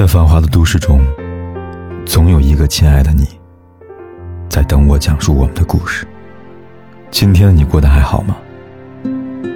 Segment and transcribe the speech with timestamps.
[0.00, 0.98] 在繁华的都市中，
[2.06, 3.38] 总有一个亲爱的你，
[4.48, 6.08] 在等我讲述我们的故事。
[7.10, 8.34] 今天的你过得还好吗？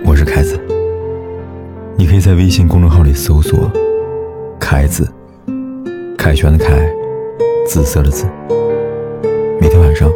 [0.05, 0.61] 我是凯子，
[1.97, 3.73] 你可以在微信公众号里搜索
[4.61, 5.11] “凯子”，
[6.19, 6.87] 凯旋的凯，
[7.67, 8.27] 紫色的紫。
[9.59, 10.11] 每天晚上，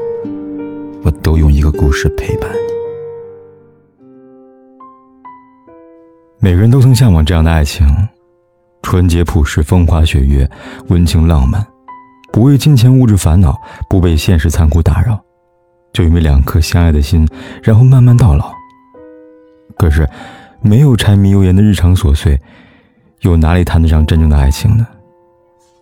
[1.05, 4.05] 我都用一个故事陪伴你。
[6.39, 7.87] 每个人都曾向往这样的爱情。
[8.83, 10.49] 纯洁朴实，风花雪月，
[10.89, 11.67] 温情浪漫，
[12.33, 13.55] 不为金钱物质烦恼，
[13.89, 15.21] 不被现实残酷打扰，
[15.93, 17.29] 就因为两颗相爱的心，
[17.63, 18.51] 然后慢慢到老。
[19.77, 20.09] 可是，
[20.61, 22.41] 没有柴米油盐的日常琐碎，
[23.21, 24.87] 又哪里谈得上真正的爱情呢？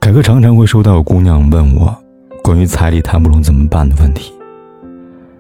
[0.01, 1.97] 凯哥常常会收到有姑娘问我
[2.43, 4.33] 关于彩礼谈不拢怎么办的问题。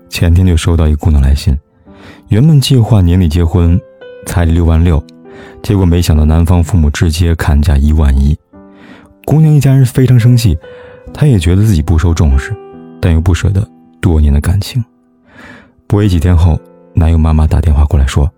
[0.08, 1.58] 前天就收到一姑娘来信，
[2.28, 3.78] 原本计划年底结婚，
[4.24, 5.02] 彩礼六万六。
[5.66, 8.38] 结果没想到男方父母直接砍价一万一，
[9.24, 10.56] 姑娘一家人非常生气，
[11.12, 12.56] 她也觉得自己不受重视，
[13.02, 13.68] 但又不舍得
[14.00, 14.84] 多年的感情。
[15.88, 16.56] 不为几天后，
[16.94, 18.30] 男友妈妈打电话过来说，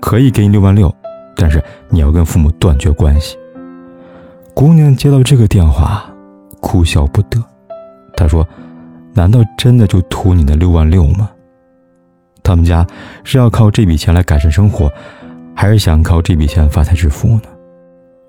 [0.00, 0.90] 可以给你六万六，
[1.36, 3.36] 但是你要跟父母断绝关系。
[4.54, 6.10] 姑娘接到这个电话，
[6.62, 7.38] 哭笑不得。
[8.16, 8.48] 她说
[9.12, 11.28] ：“难道真的就图你的六万六吗？
[12.42, 12.86] 他们家
[13.22, 14.90] 是要靠这笔钱来改善生活。”
[15.60, 17.42] 还是想靠这笔钱发财致富呢？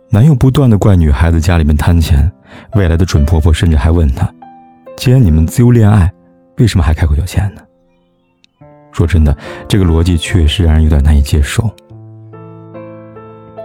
[0.09, 2.27] 男友不断的怪女孩子家里面贪钱，
[2.73, 4.27] 未来的准婆婆甚至还问他
[4.97, 6.11] ：“既然你们自由恋爱，
[6.57, 7.61] 为什么还开口要钱呢？”
[8.91, 11.69] 说真的，这个逻辑确实让人有点难以接受。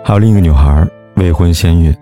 [0.05, 1.97] 还有另一个女孩未婚先孕，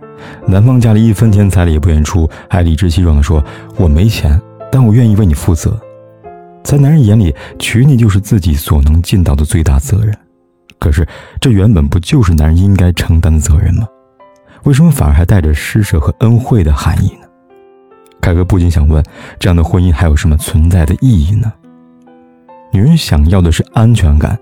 [0.49, 3.41] 男方家里一分钱彩礼也不愿出，还理直气壮的说
[3.79, 4.37] ：“我没钱，
[4.69, 5.81] 但我愿意为你负责。”
[6.65, 10.13] 在男人眼里，娶你就是自己所能尽到的最大责任。
[10.83, 11.06] 可是，
[11.41, 13.86] 这原本不就是男人应该承担的责任吗？
[14.64, 17.28] 为什么反而还带着施舍和恩惠的含义呢？
[18.20, 19.00] 凯哥不禁想问：
[19.38, 21.53] 这样的婚姻还有什么存在的意义呢？
[22.72, 24.37] 女人想要的是安全感，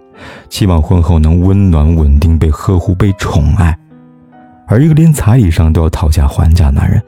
[0.49, 3.79] 期望婚后能温暖、稳定、被呵护、被宠爱，
[4.67, 7.03] 而一个连彩礼上都要讨价还价的男人，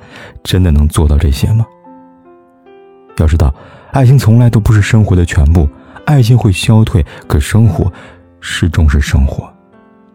[0.44, 1.64] 真的能做到这些吗？
[3.16, 3.54] 要知道，
[3.92, 5.66] 爱情从来都不是生活的全部，
[6.04, 7.90] 爱情会消退，可生活。
[8.44, 9.48] 始终是生活，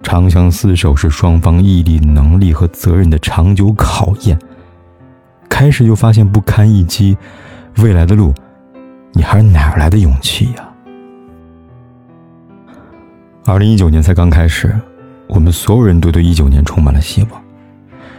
[0.03, 4.37] 长相厮守是双方毅力、能力和责任的长久考验。
[5.47, 7.17] 开始就发现不堪一击，
[7.77, 8.33] 未来的路，
[9.13, 10.69] 你还是哪来的勇气呀？
[13.45, 14.77] 二零一九年才刚开始，
[15.27, 17.41] 我们所有人都对一九年充满了希望，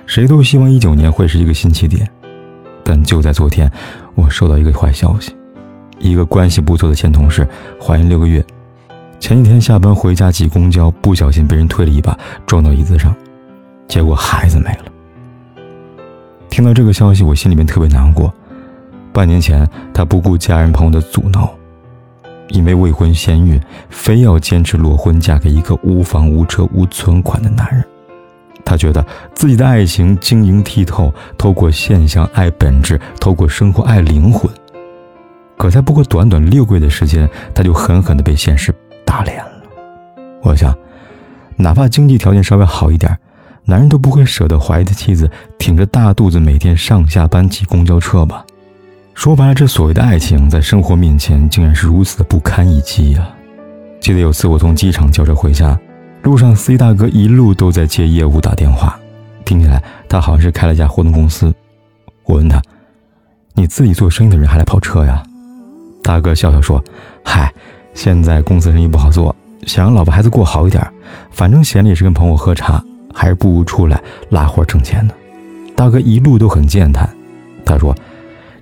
[0.06, 2.10] 谁都希望一九年会是一个新起点。
[2.82, 3.70] 但就在昨天，
[4.14, 5.36] 我收到一个坏消息：
[5.98, 7.46] 一个关系不错的前同事
[7.78, 8.42] 怀孕六个月。
[9.20, 13.14] 前几天下班回家挤公交，不小心被人推了一把，撞到椅子上，
[13.88, 14.84] 结果孩子没了。
[16.48, 18.32] 听到这个消息，我心里面特别难过。
[19.12, 21.52] 半年前，她不顾家人朋友的阻挠，
[22.48, 27.84] 因为未婚先孕，非要坚持裸婚，嫁给一个无房无车无存款的男人。
[28.64, 29.04] 她觉得
[29.34, 34.50] 自己的爱情晶莹剔透，透过现象爱本质，透过生活爱灵魂。
[35.56, 38.72] 可才不过短短六个月的时间，她就狠狠的被现实。
[39.08, 39.50] 打脸了，
[40.42, 40.76] 我想，
[41.56, 43.18] 哪怕经济条件稍微好一点，
[43.64, 48.44] 男人都不会舍得怀疑的妻子挺着大肚子每天上下班挤公交车吧？
[49.14, 53.26] 说白了，这所谓的爱情，在生活面前竟然是如此的不堪一击呀！
[53.98, 55.80] 记得有次我从机场叫车回家，
[56.22, 58.94] 路上 C 大哥一路都在接业务打电话，
[59.46, 61.50] 听起来他好像是开了家活动公司。
[62.24, 62.60] 我问他
[63.56, 65.22] ：“你自己做生意的人还来跑车呀？”
[66.04, 66.84] 大哥笑笑说
[67.24, 67.50] ：“嗨。”
[67.98, 69.34] 现在公司生意不好做，
[69.66, 70.80] 想让老婆孩子过好一点，
[71.32, 72.80] 反正闲着也是跟朋友喝茶，
[73.12, 74.00] 还是不如出来
[74.30, 75.12] 拉活挣钱呢。
[75.74, 77.10] 大哥一路都很健谈，
[77.64, 77.92] 他说：“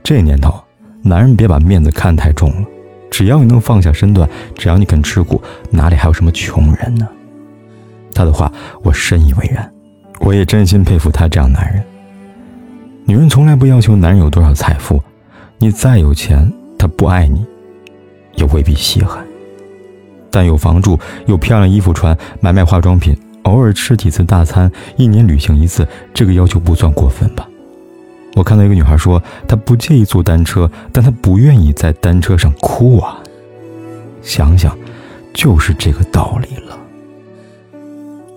[0.02, 0.58] 这年头，
[1.02, 2.66] 男人别把面子看太重了，
[3.10, 4.26] 只要你能放下身段，
[4.56, 5.38] 只要你肯吃苦，
[5.69, 7.06] 哪里还有什么穷人呢？”
[8.14, 8.50] 他的话
[8.82, 9.70] 我深以为然，
[10.20, 11.84] 我也真心佩服他这样男人。
[13.05, 14.99] 女人从来不要求男人有多少财富，
[15.58, 17.44] 你再有钱，他不爱你。
[18.37, 19.25] 也未必稀罕，
[20.37, 27.49] 但有房住、有漂亮衣服穿、买买化妆品、偶尔吃几次大餐、一年旅行一次，这个要求不算过分吧？
[28.35, 33.17] 我看到一个女孩说，她不介意坐单车，但她不愿意在单车上哭啊。
[34.21, 34.77] 想想，
[35.33, 36.79] 就是这个道理了。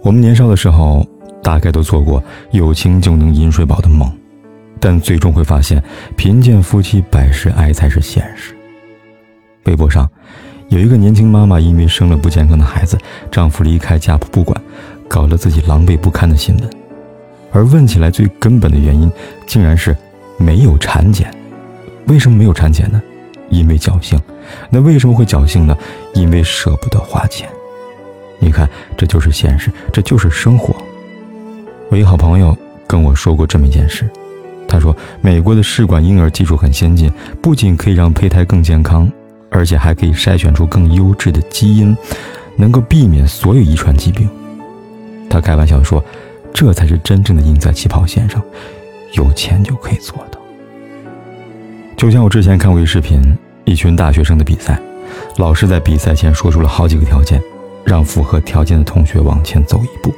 [0.01, 1.06] 我们年少的时候，
[1.44, 4.10] 大概都做过有情就能饮水饱的梦，
[4.80, 5.84] 但最终会发现，
[6.16, 8.56] 贫贱夫妻百事哀才是现实。
[9.66, 10.10] 微博上，
[10.69, 12.98] 有一个年轻妈妈因为生了不健康的孩子，
[13.31, 14.60] 丈夫离开家不不管，
[15.07, 16.69] 搞得自己狼狈不堪的新闻。
[17.51, 19.12] 而问起来最根本的原因，
[19.48, 19.98] 竟然是
[20.38, 21.33] 没有产检。
[22.06, 23.01] 为什么没有产检呢？
[23.50, 24.19] 因为侥幸。
[24.69, 25.75] 那为什么会侥幸呢？
[26.13, 27.50] 因为舍不得花钱。
[28.38, 30.75] 你看，这就是现实，这就是生活。
[31.89, 32.56] 我一好朋友
[32.86, 34.07] 跟我说过这么一件事，
[34.68, 37.12] 他说， 美国的试管婴儿技术很先进，
[37.42, 39.12] 不仅可以让胚胎更健康，
[39.50, 41.96] 而且还可以筛选出更优质的基因，
[42.56, 44.30] 能够避免所有遗传疾病。
[45.30, 46.04] 他开玩笑说，
[46.54, 48.42] 这才是真正的赢在起跑线上，
[49.13, 50.40] 有钱就可以做到。
[51.96, 53.19] 就像我之前看过一视频，
[53.66, 54.80] 一群大学生的比赛，
[55.38, 57.42] 老师在比赛前说出了好几个条件，
[57.84, 60.13] 让符合条件的同学往前走一步。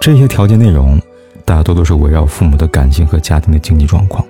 [0.00, 1.00] 这些条件内容
[1.44, 4.24] 大多都是围绕父母的感情和家庭的经济状况。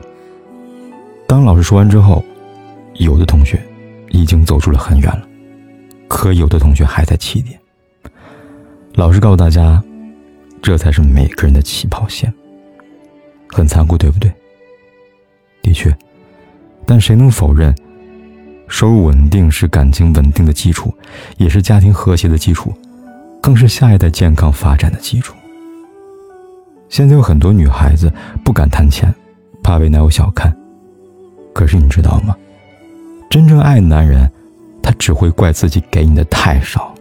[1.27, 2.25] 当老师说完之后，
[2.99, 3.63] 有的同学
[4.11, 5.27] 已经走出了很远了，
[6.09, 7.59] 可有的同学还在起点。
[8.95, 9.83] 老师告诉大家，
[10.63, 12.33] 这才是每个人的起跑线。
[13.49, 14.33] 很残酷，对不对？
[15.63, 15.95] 的确。
[16.87, 17.75] 但谁能否认，
[18.69, 20.95] 收入稳定是感情稳定的基础，
[21.37, 22.73] 也是家庭和谐的基础，
[23.43, 25.35] 更是下一代健康发展的基础。
[26.89, 28.13] 现在有很多女孩子
[28.45, 29.13] 不敢谈钱，
[29.63, 30.57] 怕被男友小看。
[31.53, 32.37] 可是你知道吗？
[33.37, 34.27] 真正爱的男人，
[34.83, 36.95] 他只会怪自己给你的太少，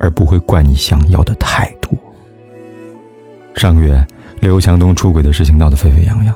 [0.00, 1.96] 而不会怪你想要的太多。
[3.54, 4.04] 上个月，
[4.40, 6.34] 刘强东出轨的事情闹得沸沸扬扬。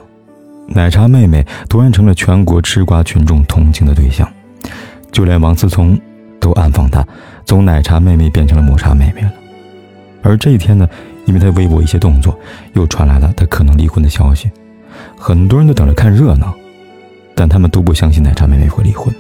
[0.69, 4.33] 奶茶妹妹突然成了全国吃瓜群众同情的对象，
[5.11, 6.01] 就连王思聪
[6.39, 7.05] 都暗讽她
[7.45, 9.33] 从奶茶妹妹变成了抹茶妹妹了。
[10.23, 10.89] 而这一天呢，
[11.27, 12.39] 因为她微博一些动作，
[12.75, 14.49] 又传来了她可能离婚的消息，
[15.19, 16.55] 很多人都等着看热闹，
[17.35, 19.13] 但他们都不相信奶茶妹妹会离婚，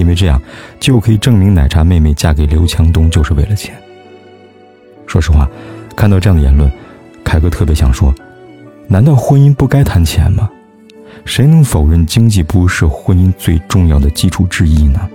[0.00, 0.40] 因为这样
[0.80, 3.74] 就可以证明奶茶妹妹嫁给刘强东就是为了钱。
[5.06, 5.46] 说实话，
[5.94, 6.70] 看到这样的言论，
[7.22, 8.14] 凯哥特别想说。
[8.88, 10.50] 难道婚姻不该谈钱吗？
[11.24, 15.08] 谁能否认经济不是婚姻最重要的基础之一呢？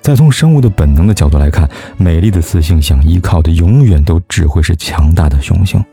[0.00, 1.68] 再从生物的本能的角度来看，
[1.98, 5.84] 美丽的雌性想依靠的永远都只会是强大的雄性。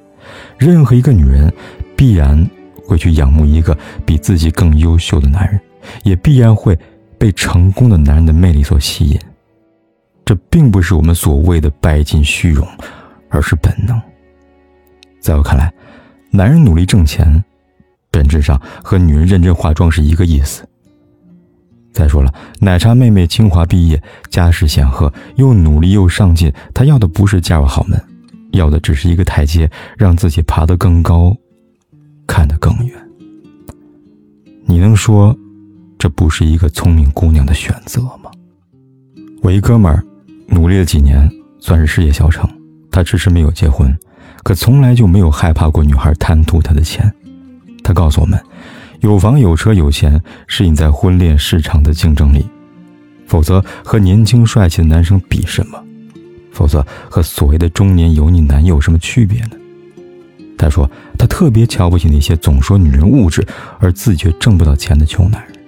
[0.58, 1.52] 任何一个女人，
[1.96, 2.50] 必然
[2.86, 5.60] 会去仰慕一个比自己更优秀的男人，
[6.04, 6.78] 也必然会
[7.20, 9.20] 被成功的男人的魅力所吸引。
[10.26, 12.68] 这并不是我们所谓的拜金虚荣，
[13.30, 14.02] 而是本能。
[15.20, 15.72] 在我看来。
[16.32, 17.44] 男人努力挣钱，
[18.12, 20.64] 本质上和女人认真化妆是一个意思。
[21.92, 24.00] 再说了，奶茶妹妹清华毕业，
[24.30, 28.00] 家世显赫，又努力又上进，她要的不是嫁入豪门，
[28.52, 29.68] 要的只是一个台阶，
[29.98, 31.36] 让自己爬得更高，
[32.28, 32.96] 看得更远。
[34.66, 35.36] 你能说，
[36.00, 38.32] 这不是一个聪明姑娘的选择吗？
[39.42, 40.02] 我一哥们儿，
[40.48, 41.30] 努力了几年，
[41.60, 42.50] 算是事业小成，
[42.90, 43.94] 他迟迟没有结婚。
[44.42, 47.14] 可从来就没有害怕过女孩贪图他的钱。
[47.84, 48.42] 他告诉我们，
[49.02, 52.48] 有房有车有钱是你在婚恋市场的竞争力，
[53.28, 55.84] 否则和年轻帅气的男生比什么？
[56.54, 59.52] 否则和所谓的中年油腻男有什么区别呢？
[60.58, 63.46] 他说，他特别瞧不起那些总说女人物质
[63.80, 65.59] 而自己却挣不到钱的穷男人。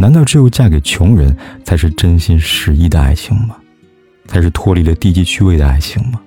[0.00, 3.56] 难道只有嫁给穷人才是真心实意的爱情吗？
[4.28, 6.20] 才是脱离了低级趣味的爱情吗？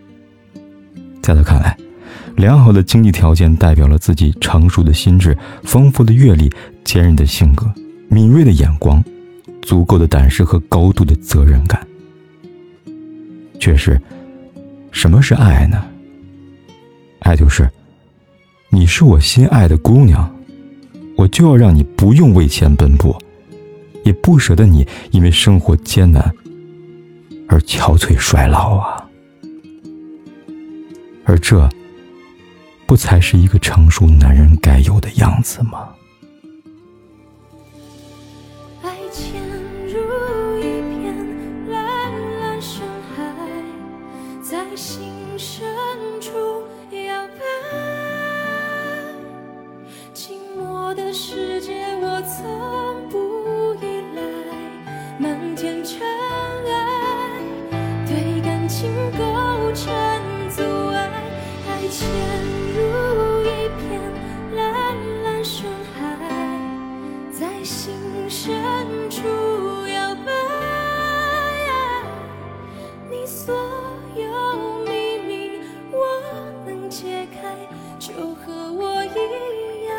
[1.22, 1.78] 在他看来，
[2.36, 6.52] 良好的经济条件代表了自己成熟的心智、丰富的阅历、
[6.84, 7.72] 坚韧的性格、
[8.10, 9.02] 敏锐的眼光、
[9.62, 11.88] 足够的胆识和高度的责任感。
[13.58, 14.02] 确实，
[14.92, 15.82] 什么是爱呢？
[17.20, 17.70] 爱就是，
[18.70, 20.30] 你是我心爱的姑娘，
[21.16, 23.18] 我就要让你不用为钱奔波，
[24.04, 26.34] 也不舍得你因为生活艰难
[27.48, 29.08] 而憔悴衰老啊。
[31.24, 31.70] 而这，
[32.86, 35.90] 不才是一个成熟男人该有的样子吗？
[38.82, 39.42] 爱潜
[39.86, 41.16] 入一片
[41.70, 42.82] 蓝蓝深
[43.16, 43.24] 海，
[44.42, 45.64] 在心深
[46.20, 46.30] 处
[46.92, 47.42] 摇摆。
[50.14, 52.81] 静默的世界，我从
[73.32, 73.56] 所
[74.14, 74.92] 有秘
[75.26, 75.52] 密
[75.90, 75.98] 我
[76.66, 77.56] 能解开，
[77.98, 79.08] 就和我一
[79.88, 79.96] 样。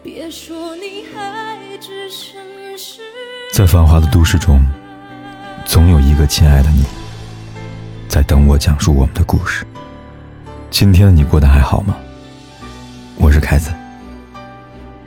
[0.00, 3.02] 别说你还置身事
[3.52, 4.60] 在繁华的都市中，
[5.66, 6.84] 总有一个亲爱的你。
[8.08, 9.66] 在等我讲述我们的故事。
[10.70, 11.96] 今天的你过得还好吗？
[13.16, 13.72] 我是凯子，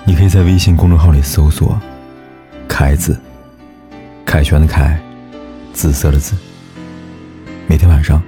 [0.04, 1.80] 你可以在微信公众号里搜索
[2.68, 3.18] “凯子”，
[4.32, 4.98] 凯旋的凯，
[5.74, 6.38] 紫色的紫。
[7.68, 8.24] 每天晚上，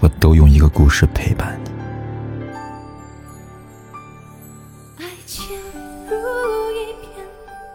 [0.00, 1.70] 我都用一个故事陪伴你。
[5.04, 5.46] 爱潜
[6.08, 6.16] 入
[6.72, 7.22] 一片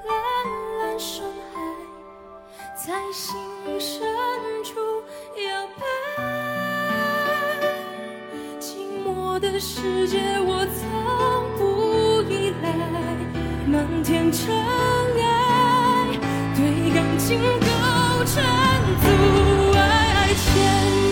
[0.07, 0.11] 蓝
[0.79, 1.61] 蓝深海，
[2.75, 3.39] 在心
[3.79, 4.01] 深
[4.63, 4.79] 处
[5.37, 5.85] 摇摆。
[8.59, 8.73] 寂
[9.05, 10.81] 寞的世界，我从
[11.59, 12.73] 不依赖，
[13.67, 14.51] 漫天尘，
[17.19, 18.41] 情构成
[19.01, 20.29] 阻碍。
[20.29, 21.08] 爱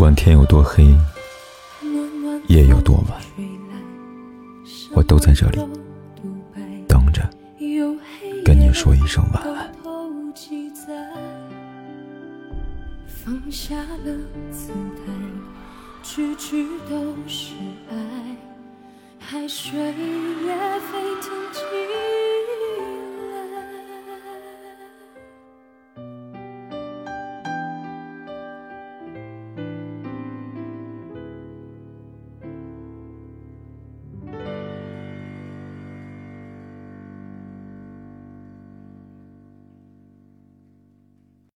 [0.00, 0.96] 管天有多黑，
[2.46, 3.20] 夜有多晚，
[4.94, 5.58] 我都在这里
[6.88, 7.20] 等着
[8.42, 9.70] 跟你说一声晚安。
[13.06, 14.16] 放下了
[14.50, 15.12] 姿态，
[16.02, 17.52] 句句都是
[17.90, 17.94] 爱，
[19.18, 21.60] 海水也沸腾起